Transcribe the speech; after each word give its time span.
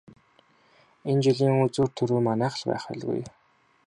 Энэ 1.09 1.23
жилийн 1.25 1.55
үзүүр 1.65 1.89
түрүү 1.97 2.21
манайх 2.27 2.55
л 2.59 2.65
байх 2.71 2.83
байлгүй. 2.89 3.21